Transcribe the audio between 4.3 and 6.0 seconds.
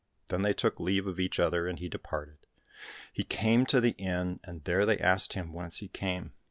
and there they asked him whence he